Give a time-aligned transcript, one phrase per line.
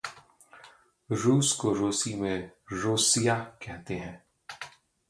[1.11, 4.23] "रूस को रूसी में "रोस्सिया" कहते है।"